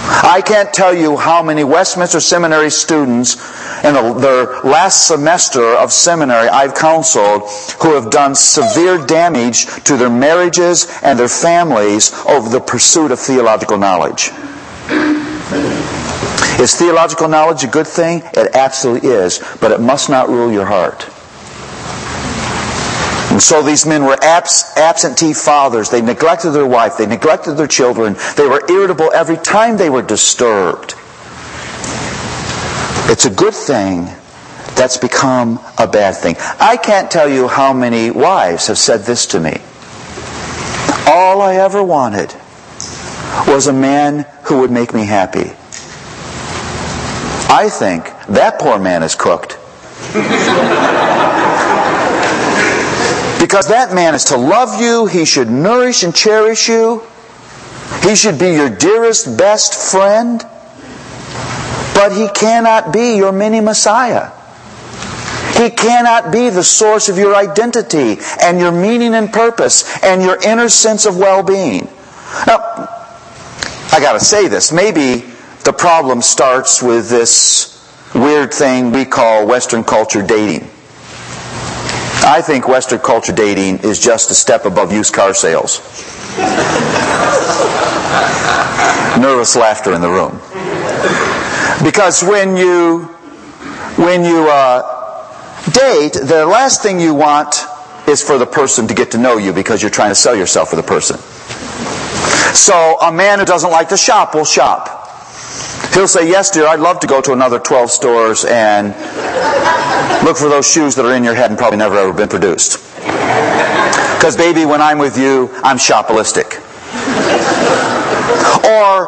I 0.08 0.42
can't 0.46 0.74
tell 0.74 0.94
you 0.94 1.18
how 1.18 1.42
many 1.42 1.64
Westminster 1.64 2.20
Seminary 2.20 2.70
students 2.70 3.36
in 3.84 3.94
their 3.94 4.62
last 4.62 5.08
semester 5.08 5.64
of 5.76 5.92
seminary 5.92 6.48
I've 6.48 6.76
counseled 6.76 7.50
who 7.82 7.96
have 7.96 8.12
done 8.12 8.36
severe 8.36 9.04
damage 9.06 9.66
to 9.86 9.98
their 9.98 10.10
marriages 10.10 10.88
and 11.02 11.18
their 11.18 11.28
families 11.28 12.14
over 12.28 12.50
the 12.50 12.60
pursuit 12.60 13.12
of 13.12 13.20
theological 13.20 13.78
knowledge. 13.78 14.32
Is 16.60 16.76
theological 16.76 17.28
knowledge 17.28 17.64
a 17.64 17.68
good 17.68 17.88
thing? 17.88 18.22
It 18.34 18.56
absolutely 18.56 19.10
is, 19.10 19.40
but 19.60 19.72
it 19.72 19.80
must 19.80 20.10
not 20.10 20.30
rule 20.30 20.52
your 20.52 20.66
heart. 20.66 21.10
And 23.36 23.44
so 23.44 23.62
these 23.62 23.86
men 23.86 24.06
were 24.06 24.18
abs- 24.24 24.64
absentee 24.78 25.34
fathers. 25.34 25.90
They 25.90 26.02
neglected 26.02 26.52
their 26.52 26.66
wife. 26.66 26.96
They 26.96 27.06
neglected 27.06 27.56
their 27.56 27.68
children. 27.68 28.16
They 28.38 28.48
were 28.48 28.64
irritable 28.72 29.12
every 29.12 29.36
time 29.36 29.76
they 29.76 29.90
were 29.90 30.02
disturbed. 30.02 30.94
It's 33.12 33.26
a 33.26 33.30
good 33.30 33.54
thing 33.54 34.06
that's 34.76 34.96
become 34.96 35.60
a 35.78 35.86
bad 35.86 36.16
thing. 36.16 36.38
I 36.62 36.78
can't 36.78 37.12
tell 37.12 37.28
you 37.28 37.50
how 37.50 37.74
many 37.74 38.10
wives 38.10 38.68
have 38.68 38.78
said 38.78 39.02
this 39.02 39.26
to 39.26 39.42
me. 39.42 39.58
All 41.06 41.42
I 41.42 41.56
ever 41.56 41.84
wanted 41.84 42.34
was 43.50 43.68
a 43.68 43.74
man 43.74 44.26
who 44.44 44.62
would 44.62 44.72
make 44.72 44.94
me 44.94 45.06
happy. 45.06 45.52
I 47.52 47.68
think 47.70 48.06
that 48.28 48.60
poor 48.60 48.80
man 48.80 49.04
is 49.04 49.14
cooked. 49.14 49.58
Because 53.46 53.68
that 53.68 53.94
man 53.94 54.16
is 54.16 54.24
to 54.34 54.38
love 54.38 54.82
you, 54.82 55.06
he 55.06 55.24
should 55.24 55.52
nourish 55.52 56.02
and 56.02 56.16
cherish 56.16 56.68
you, 56.68 57.04
he 58.02 58.16
should 58.16 58.40
be 58.40 58.54
your 58.54 58.72
dearest, 58.72 59.38
best 59.38 59.92
friend, 59.92 60.42
but 61.94 62.12
he 62.12 62.28
cannot 62.30 62.92
be 62.92 63.18
your 63.18 63.32
mini 63.32 63.60
Messiah. 63.62 64.32
He 65.60 65.70
cannot 65.70 66.32
be 66.32 66.50
the 66.50 66.64
source 66.64 67.08
of 67.08 67.20
your 67.20 67.36
identity 67.36 68.18
and 68.42 68.60
your 68.60 68.72
meaning 68.72 69.14
and 69.14 69.32
purpose 69.32 70.04
and 70.04 70.24
your 70.24 70.42
inner 70.42 70.68
sense 70.68 71.06
of 71.06 71.16
well 71.16 71.44
being. 71.44 71.88
Now, 72.48 72.58
I 73.92 74.00
gotta 74.02 74.22
say 74.22 74.48
this. 74.48 74.72
Maybe 74.72 75.24
the 75.64 75.72
problem 75.72 76.24
starts 76.24 76.82
with 76.82 77.12
this 77.12 77.78
weird 78.16 78.52
thing 78.52 78.92
we 78.92 79.06
call 79.06 79.46
Western 79.46 79.84
culture 79.84 80.24
dating. 80.24 80.68
I 82.28 82.42
think 82.42 82.68
Western 82.68 83.00
culture 83.00 83.32
dating 83.32 83.80
is 83.80 84.00
just 84.00 84.32
a 84.32 84.34
step 84.34 84.66
above 84.66 84.92
used 84.92 85.14
car 85.14 85.34
sales. 85.36 85.80
Nervous 89.20 89.56
laughter 89.56 89.94
in 89.94 90.02
the 90.02 90.10
room. 90.10 90.42
Because 91.84 92.24
when 92.24 92.58
you 92.58 93.04
when 93.98 94.26
you 94.26 94.50
uh, 94.50 94.82
date, 95.72 96.14
the 96.14 96.46
last 96.46 96.82
thing 96.82 97.00
you 97.00 97.14
want 97.14 97.64
is 98.08 98.24
for 98.24 98.38
the 98.40 98.46
person 98.46 98.88
to 98.88 98.94
get 98.96 99.12
to 99.12 99.18
know 99.20 99.38
you 99.38 99.54
because 99.54 99.82
you're 99.82 99.92
trying 99.92 100.10
to 100.12 100.16
sell 100.16 100.36
yourself 100.36 100.70
for 100.72 100.76
the 100.76 100.84
person. 100.84 101.18
So 102.56 102.98
a 103.02 103.12
man 103.12 103.40
who 103.40 103.46
doesn't 103.46 103.70
like 103.70 103.90
to 103.90 103.98
shop 103.98 104.34
will 104.34 104.46
shop. 104.46 104.95
He'll 105.96 106.10
say, 106.10 106.30
Yes, 106.30 106.52
dear, 106.52 106.68
I'd 106.68 106.82
love 106.82 107.00
to 107.00 107.08
go 107.08 107.22
to 107.22 107.32
another 107.32 107.58
12 107.58 107.90
stores 107.90 108.44
and 108.44 108.90
look 110.26 110.36
for 110.36 110.50
those 110.50 110.70
shoes 110.70 110.94
that 110.96 111.06
are 111.06 111.16
in 111.16 111.24
your 111.24 111.34
head 111.34 111.52
and 111.52 111.58
probably 111.58 111.78
never 111.78 111.98
ever 111.98 112.12
been 112.12 112.28
produced. 112.28 112.84
Because, 113.00 114.36
baby, 114.36 114.66
when 114.66 114.82
I'm 114.82 114.98
with 114.98 115.18
you, 115.18 115.50
I'm 115.64 115.78
shopolistic. 115.78 116.60
Or, 118.68 119.08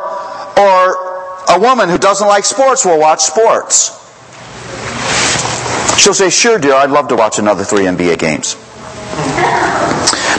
or 0.57 1.55
a 1.57 1.59
woman 1.59 1.89
who 1.89 1.97
doesn't 1.97 2.27
like 2.27 2.45
sports 2.45 2.85
will 2.85 2.99
watch 2.99 3.19
sports. 3.19 3.91
She'll 5.99 6.13
say, 6.13 6.29
Sure, 6.29 6.57
dear, 6.57 6.75
I'd 6.75 6.89
love 6.89 7.09
to 7.09 7.17
watch 7.17 7.37
another 7.37 7.65
three 7.65 7.83
NBA 7.83 8.17
games. 8.17 8.55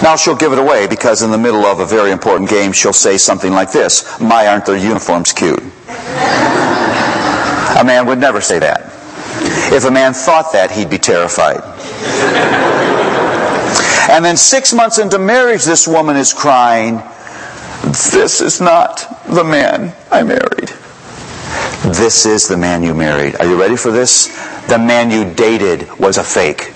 Now 0.02 0.16
she'll 0.16 0.34
give 0.36 0.52
it 0.52 0.58
away 0.58 0.86
because 0.86 1.20
in 1.20 1.30
the 1.30 1.36
middle 1.36 1.66
of 1.66 1.80
a 1.80 1.84
very 1.84 2.10
important 2.10 2.48
game, 2.48 2.72
she'll 2.72 2.94
say 2.94 3.18
something 3.18 3.52
like 3.52 3.70
this 3.70 4.18
My, 4.18 4.46
aren't 4.46 4.64
their 4.64 4.78
uniforms 4.78 5.34
cute? 5.34 5.62
A 7.78 7.84
man 7.84 8.06
would 8.06 8.18
never 8.18 8.40
say 8.40 8.58
that. 8.58 8.92
If 9.72 9.84
a 9.84 9.90
man 9.90 10.14
thought 10.14 10.52
that, 10.52 10.70
he'd 10.70 10.90
be 10.90 10.98
terrified. 10.98 11.62
And 14.10 14.24
then 14.24 14.36
six 14.36 14.72
months 14.72 14.98
into 14.98 15.18
marriage, 15.18 15.64
this 15.64 15.86
woman 15.86 16.16
is 16.16 16.32
crying, 16.32 17.02
This 18.12 18.40
is 18.40 18.60
not 18.60 19.04
the 19.26 19.44
man 19.44 19.94
I 20.10 20.22
married. 20.22 20.70
This 21.94 22.26
is 22.26 22.48
the 22.48 22.56
man 22.56 22.82
you 22.82 22.94
married. 22.94 23.36
Are 23.36 23.46
you 23.46 23.60
ready 23.60 23.76
for 23.76 23.90
this? 23.90 24.26
The 24.66 24.78
man 24.78 25.10
you 25.10 25.32
dated 25.34 25.88
was 25.98 26.18
a 26.18 26.24
fake. 26.24 26.72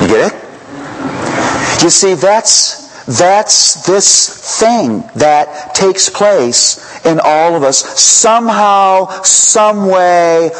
You 0.00 0.08
get 0.08 0.32
it? 0.32 1.82
You 1.82 1.90
see, 1.90 2.14
that's 2.14 3.06
that's 3.06 3.86
this 3.86 4.58
thing 4.60 5.04
that 5.16 5.74
takes 5.74 6.08
place 6.08 6.91
in 7.04 7.20
all 7.22 7.54
of 7.56 7.62
us. 7.62 7.78
Somehow, 8.00 9.06
some 9.22 9.86
way, 9.88 10.50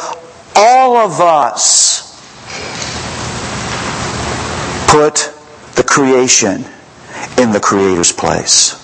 all 0.55 0.97
of 0.97 1.19
us 1.19 2.13
put 4.89 5.33
the 5.75 5.83
creation 5.83 6.65
in 7.37 7.51
the 7.51 7.59
Creator's 7.59 8.11
place. 8.11 8.79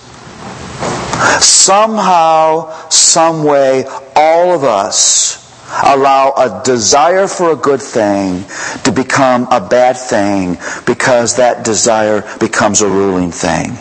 Somehow, 1.44 2.72
some 2.90 3.44
way, 3.44 3.86
all 4.16 4.54
of 4.54 4.64
us 4.64 5.38
allow 5.86 6.34
a 6.36 6.62
desire 6.64 7.28
for 7.28 7.52
a 7.52 7.56
good 7.56 7.82
thing 7.82 8.44
to 8.84 8.92
become 8.92 9.48
a 9.52 9.62
bad 9.62 9.96
thing 9.98 10.58
because 10.86 11.36
that 11.38 11.64
desire 11.64 12.24
becomes 12.40 12.82
a 12.82 12.88
ruling 12.88 13.32
thing. 13.32 13.78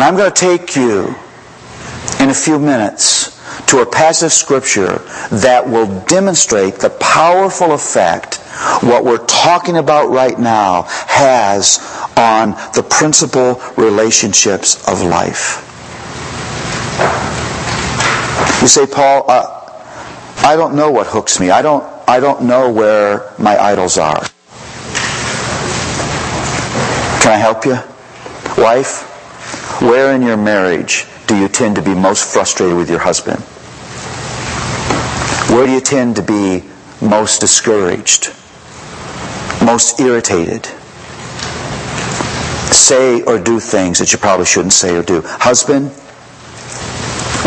And 0.00 0.08
I'm 0.08 0.16
going 0.16 0.32
to 0.32 0.40
take 0.40 0.76
you 0.76 1.14
in 2.20 2.30
a 2.30 2.34
few 2.34 2.58
minutes 2.58 3.38
to 3.66 3.80
a 3.80 3.86
passage 3.86 4.28
of 4.28 4.32
scripture 4.32 4.96
that 5.30 5.68
will 5.68 6.00
demonstrate 6.06 6.76
the 6.76 6.88
powerful 6.88 7.72
effect 7.74 8.36
what 8.82 9.04
we're 9.04 9.26
talking 9.26 9.76
about 9.76 10.08
right 10.08 10.38
now 10.38 10.84
has 11.06 11.80
on 12.16 12.52
the 12.74 12.82
principal 12.82 13.60
relationships 13.76 14.88
of 14.88 15.02
life. 15.02 15.66
You 18.62 18.68
say, 18.68 18.86
Paul, 18.86 19.30
uh, 19.30 19.84
I 20.38 20.56
don't 20.56 20.76
know 20.76 20.90
what 20.90 21.08
hooks 21.08 21.38
me. 21.38 21.50
I 21.50 21.60
don't, 21.60 21.84
I 22.08 22.20
don't 22.20 22.44
know 22.44 22.72
where 22.72 23.34
my 23.38 23.58
idols 23.58 23.98
are. 23.98 24.24
Can 27.20 27.32
I 27.32 27.36
help 27.36 27.66
you? 27.66 27.76
Wife, 28.56 29.09
where 29.80 30.14
in 30.14 30.22
your 30.22 30.36
marriage 30.36 31.06
do 31.26 31.36
you 31.36 31.48
tend 31.48 31.76
to 31.76 31.82
be 31.82 31.94
most 31.94 32.32
frustrated 32.32 32.76
with 32.76 32.90
your 32.90 32.98
husband? 32.98 33.40
Where 35.50 35.66
do 35.66 35.72
you 35.72 35.80
tend 35.80 36.16
to 36.16 36.22
be 36.22 36.62
most 37.00 37.40
discouraged? 37.40 38.32
Most 39.64 39.98
irritated? 39.98 40.66
Say 42.72 43.22
or 43.22 43.38
do 43.38 43.58
things 43.58 43.98
that 43.98 44.12
you 44.12 44.18
probably 44.18 44.46
shouldn't 44.46 44.74
say 44.74 44.96
or 44.96 45.02
do. 45.02 45.22
Husband, 45.24 45.90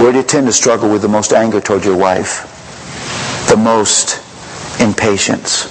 where 0.01 0.11
do 0.11 0.17
you 0.17 0.23
tend 0.23 0.47
to 0.47 0.53
struggle 0.53 0.89
with 0.91 1.01
the 1.01 1.07
most 1.07 1.33
anger 1.33 1.61
toward 1.61 1.85
your 1.85 1.97
wife? 1.97 2.49
The 3.47 3.57
most 3.57 4.19
impatience? 4.81 5.65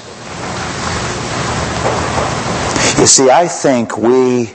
You 2.99 3.07
see, 3.07 3.31
I 3.31 3.49
think 3.49 3.99
we 3.99 4.53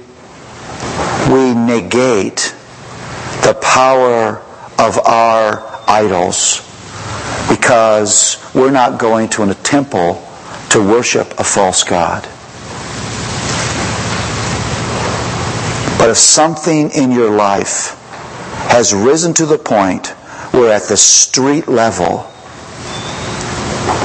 we 1.32 1.54
negate 1.54 2.54
the 3.44 3.58
power 3.62 4.42
of 4.80 4.98
our 5.06 5.64
idols 5.88 6.62
because 7.50 8.38
we're 8.54 8.72
not 8.72 9.00
going 9.00 9.30
to 9.30 9.44
a 9.50 9.54
temple 9.56 10.24
to 10.70 10.80
worship 10.80 11.40
a 11.40 11.44
false 11.44 11.84
god. 11.84 12.24
But 15.98 16.10
if 16.12 16.18
something 16.18 16.92
in 16.92 17.12
your 17.12 17.32
life 17.32 17.96
has 18.70 18.94
risen 18.94 19.34
to 19.36 19.46
the 19.46 19.58
point 19.58 20.08
where 20.54 20.72
at 20.74 20.84
the 20.84 20.98
street 20.98 21.68
level 21.68 22.30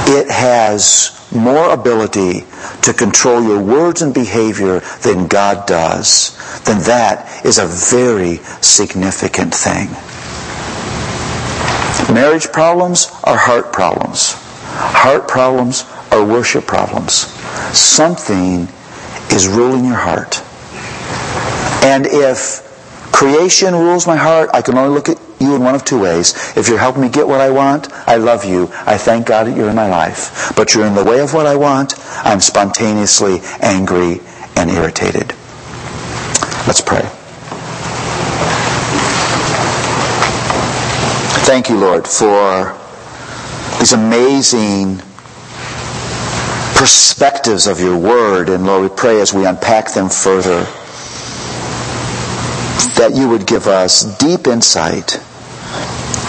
it 0.07 0.29
has 0.31 1.22
more 1.35 1.73
ability 1.73 2.45
to 2.83 2.93
control 2.93 3.43
your 3.43 3.63
words 3.63 4.03
and 4.03 4.15
behavior 4.15 4.81
than 5.03 5.27
God 5.27 5.67
does, 5.67 6.37
then 6.65 6.83
that 6.85 7.45
is 7.45 7.59
a 7.59 7.67
very 7.67 8.37
significant 8.61 9.55
thing. 9.55 9.89
Marriage 12.13 12.53
problems 12.53 13.11
are 13.25 13.37
heart 13.37 13.73
problems. 13.73 14.35
Heart 14.75 15.29
problems 15.29 15.85
are 16.11 16.25
worship 16.25 16.67
problems. 16.67 17.13
Something 17.77 18.69
is 19.31 19.49
ruling 19.49 19.85
your 19.85 19.97
heart. 19.97 20.43
And 21.85 22.07
if 22.07 22.72
creation 23.13 23.75
rules 23.75 24.07
my 24.07 24.17
heart, 24.17 24.51
I 24.53 24.63
can 24.63 24.77
only 24.77 24.95
look 24.95 25.09
at 25.09 25.19
you 25.39 25.55
in 25.55 25.63
one 25.63 25.75
of 25.75 25.85
two 25.85 26.01
ways. 26.01 26.35
If 26.57 26.69
you're 26.69 26.79
helping 26.79 27.03
me 27.03 27.09
get 27.09 27.27
what 27.29 27.41
I 27.41 27.51
want, 27.51 27.93
I 28.09 28.17
love 28.17 28.45
you. 28.45 28.71
I 28.87 28.97
thank 28.97 29.27
God 29.27 29.47
that 29.47 29.57
you're 29.57 29.69
in 29.69 29.77
my 29.77 29.89
life. 29.89 30.53
But 30.57 30.75
you're 30.75 30.87
in 30.87 30.95
the 30.95 31.05
way 31.05 31.21
of 31.21 31.35
what 31.35 31.47
I 31.47 31.57
want, 31.57 31.95
I'm 32.25 32.41
spontaneously 32.41 33.41
angry 33.61 34.21
and 34.57 34.71
irritated. 34.71 35.35
Let's 36.67 36.81
pray. 36.81 37.03
Thank 41.45 41.69
you, 41.69 41.77
Lord, 41.77 42.07
for 42.07 42.79
these 43.79 43.93
amazing 43.93 44.99
perspectives 46.77 47.67
of 47.67 47.81
your 47.81 47.97
word. 47.99 48.49
And 48.49 48.65
Lord, 48.65 48.83
we 48.91 48.97
pray 48.97 49.21
as 49.21 49.35
we 49.35 49.45
unpack 49.45 49.93
them 49.93 50.09
further 50.09 50.67
that 53.03 53.17
you 53.17 53.29
would 53.29 53.49
give 53.49 53.67
us 53.67 54.05
deep 54.19 54.47
insight 54.47 55.17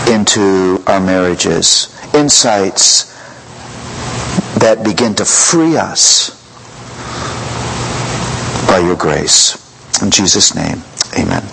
into 0.10 0.82
our 0.88 1.00
marriages, 1.00 1.96
insights 2.16 3.14
that 4.58 4.82
begin 4.84 5.14
to 5.14 5.24
free 5.24 5.78
us 5.78 6.32
by 8.66 8.80
your 8.80 8.96
grace. 8.96 9.54
In 10.02 10.10
Jesus' 10.10 10.56
name, 10.56 10.82
amen. 11.16 11.44